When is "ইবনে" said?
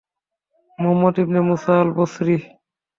1.23-1.39